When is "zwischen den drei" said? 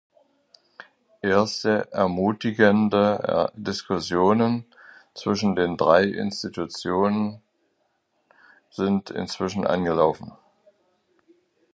5.13-6.05